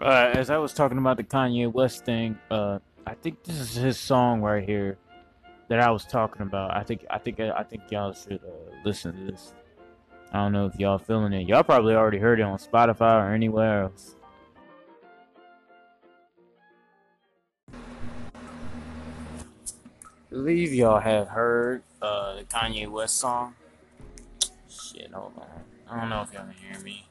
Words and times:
Uh, 0.00 0.30
as 0.34 0.50
I 0.50 0.58
was 0.58 0.72
talking 0.72 0.98
about 0.98 1.16
the 1.16 1.24
Kanye 1.24 1.72
West 1.72 2.04
thing, 2.04 2.38
uh, 2.50 2.78
I 3.06 3.14
think 3.14 3.42
this 3.44 3.58
is 3.58 3.74
his 3.74 3.98
song 3.98 4.42
right 4.42 4.66
here 4.66 4.98
that 5.68 5.80
I 5.80 5.90
was 5.90 6.04
talking 6.04 6.42
about. 6.42 6.76
I 6.76 6.82
think 6.82 7.04
I 7.10 7.18
think 7.18 7.40
I 7.40 7.62
think 7.62 7.82
y'all 7.90 8.12
should 8.12 8.40
uh, 8.44 8.76
listen 8.84 9.16
to 9.16 9.32
this. 9.32 9.54
I 10.32 10.38
don't 10.38 10.52
know 10.52 10.66
if 10.66 10.78
y'all 10.78 10.98
feeling 10.98 11.32
it. 11.32 11.48
Y'all 11.48 11.62
probably 11.62 11.94
already 11.94 12.18
heard 12.18 12.40
it 12.40 12.42
on 12.42 12.58
Spotify 12.58 13.22
or 13.22 13.32
anywhere 13.32 13.84
else. 13.84 14.16
believe 20.36 20.74
y'all 20.74 21.00
have 21.00 21.28
heard 21.28 21.82
uh, 22.02 22.34
the 22.34 22.44
Kanye 22.44 22.86
West 22.86 23.16
song. 23.16 23.54
Shit, 24.68 25.10
hold 25.10 25.32
on. 25.38 25.46
I 25.88 26.00
don't 26.00 26.10
know 26.10 26.22
if 26.22 26.32
y'all 26.34 26.44
can 26.44 26.74
hear 26.74 26.84
me. 26.84 27.08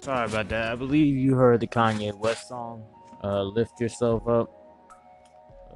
Sorry 0.00 0.26
about 0.26 0.48
that. 0.48 0.72
I 0.72 0.74
believe 0.76 1.14
you 1.14 1.34
heard 1.34 1.60
the 1.60 1.66
Kanye 1.66 2.14
West 2.14 2.48
song, 2.48 2.84
uh, 3.22 3.42
"Lift 3.42 3.78
Yourself 3.80 4.26
Up." 4.26 4.50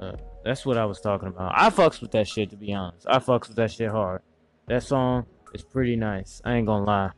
Uh, 0.01 0.13
that's 0.43 0.65
what 0.65 0.77
I 0.77 0.85
was 0.85 0.99
talking 0.99 1.27
about. 1.27 1.53
I 1.55 1.69
fucks 1.69 2.01
with 2.01 2.11
that 2.11 2.27
shit 2.27 2.49
to 2.49 2.57
be 2.57 2.73
honest. 2.73 3.05
I 3.07 3.19
fucks 3.19 3.47
with 3.47 3.57
that 3.57 3.71
shit 3.71 3.91
hard. 3.91 4.21
That 4.67 4.81
song 4.81 5.27
is 5.53 5.63
pretty 5.63 5.95
nice. 5.95 6.41
I 6.43 6.55
ain't 6.55 6.65
gonna 6.65 6.85
lie. 6.85 7.11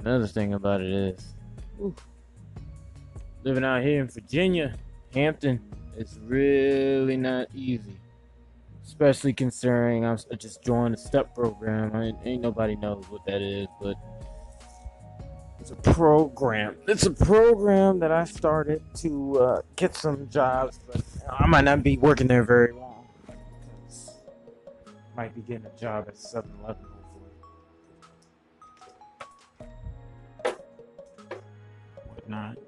Another 0.00 0.26
thing 0.26 0.52
about 0.52 0.82
it 0.82 0.92
is, 0.92 1.34
living 3.44 3.64
out 3.64 3.82
here 3.82 4.02
in 4.02 4.08
Virginia, 4.08 4.74
Hampton, 5.14 5.58
is 5.96 6.18
really 6.26 7.16
not 7.16 7.48
easy. 7.54 7.98
Especially 8.84 9.32
considering 9.32 10.04
I'm 10.04 10.18
I 10.30 10.34
just 10.34 10.62
joined 10.62 10.94
a 10.94 10.98
step 10.98 11.34
program. 11.34 11.96
I 11.96 12.12
ain't 12.28 12.42
nobody 12.42 12.76
knows 12.76 13.08
what 13.08 13.24
that 13.24 13.40
is, 13.40 13.66
but 13.80 13.96
it's 15.64 15.70
a 15.70 15.92
program. 15.94 16.76
It's 16.86 17.06
a 17.06 17.10
program 17.10 17.98
that 18.00 18.12
I 18.12 18.24
started 18.24 18.82
to 18.96 19.38
uh, 19.40 19.62
get 19.76 19.94
some 19.94 20.28
jobs, 20.28 20.78
but 20.86 21.02
I 21.26 21.46
might 21.46 21.64
not 21.64 21.82
be 21.82 21.96
working 21.96 22.26
there 22.26 22.42
very 22.44 22.74
long. 22.74 23.06
Might 25.16 25.34
be 25.34 25.40
getting 25.40 25.64
a 25.64 25.80
job 25.80 26.04
at 26.06 26.18
7 26.18 26.50
Eleven. 26.60 26.84
Whatnot. 32.08 32.58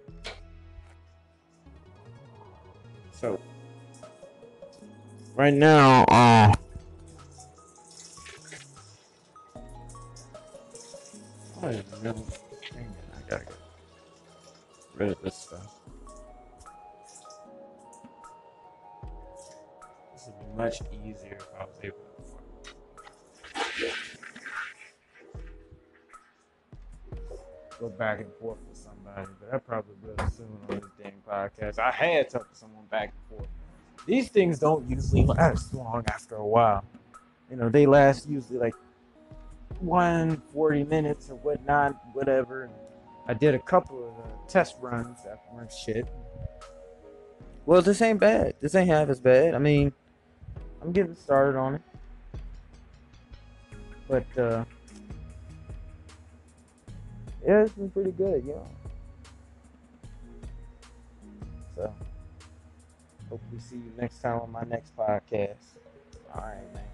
So, 3.13 3.39
right 5.35 5.53
now, 5.53 6.05
uh, 6.05 6.55
I 11.63 11.73
don't 11.73 12.03
know. 12.03 12.27
Get 13.29 13.49
rid 14.95 15.11
of 15.11 15.23
this 15.23 15.35
stuff. 15.35 15.81
This 20.15 20.27
would 20.27 20.39
be 20.39 20.47
much 20.57 20.81
easier 20.93 21.37
if 21.37 21.47
I 21.59 21.65
was 21.65 21.77
able 21.83 21.97
to 21.97 22.07
go 27.79 27.89
back 27.91 28.21
and 28.21 28.33
forth 28.41 28.59
with 28.69 28.77
somebody, 28.77 29.29
but 29.41 29.55
I 29.55 29.59
probably 29.59 29.95
will 30.03 30.17
soon 30.31 30.47
on 30.69 30.81
this 30.81 30.89
damn 31.03 31.13
podcast. 31.29 31.79
I 31.79 31.91
had 31.91 32.31
talked 32.31 32.53
to 32.53 32.59
someone 32.59 32.85
back 32.87 33.13
and 33.13 33.39
forth. 33.39 33.49
These 34.07 34.29
things 34.29 34.59
don't 34.59 34.89
usually 34.89 35.25
last 35.25 35.75
long 35.75 36.05
after 36.09 36.37
a 36.37 36.47
while. 36.47 36.85
You 37.51 37.57
know, 37.57 37.69
they 37.69 37.87
last 37.87 38.29
usually 38.29 38.59
like 38.59 38.75
one 39.81 40.41
40 40.53 40.85
minutes 40.85 41.31
or 41.31 41.35
whatnot, 41.37 42.01
whatever. 42.13 42.71
I 43.29 43.35
did 43.35 43.55
a 43.55 43.59
couple 43.59 44.09
of 44.09 44.25
uh, 44.25 44.49
test 44.49 44.77
runs 44.81 45.25
that 45.25 45.43
weren't 45.53 45.73
shit. 45.73 46.07
Well, 47.65 47.83
this 47.83 48.01
ain't 48.01 48.21
bad. 48.21 48.55
This 48.61 48.75
ain't 48.75 48.89
half 48.89 49.09
as 49.09 49.19
bad. 49.19 49.55
I 49.55 49.59
mean, 49.59 49.93
I'm 50.81 50.93
getting 50.93 51.17
started 51.17 51.59
on 51.59 51.75
it. 51.75 51.83
But, 54.09 54.39
uh, 54.39 54.65
yeah, 57.45 57.63
it's 57.63 57.73
been 57.73 57.91
pretty 57.91 58.13
good, 58.13 58.45
you 58.45 58.53
know. 58.55 58.69
So, 61.75 61.95
hopefully, 63.29 63.61
see 63.61 63.77
you 63.77 63.93
next 63.99 64.23
time 64.23 64.41
on 64.41 64.53
my 64.53 64.63
next 64.63 64.97
podcast. 64.97 65.75
All 66.33 66.43
right, 66.43 66.75
man. 66.75 66.85